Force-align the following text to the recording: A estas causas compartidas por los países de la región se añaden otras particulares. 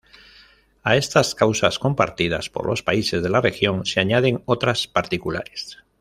A 0.81 0.97
estas 0.97 1.35
causas 1.35 1.77
compartidas 1.77 2.49
por 2.49 2.65
los 2.65 2.81
países 2.81 3.21
de 3.21 3.29
la 3.29 3.39
región 3.39 3.85
se 3.85 3.99
añaden 3.99 4.41
otras 4.47 4.87
particulares. 4.87 5.77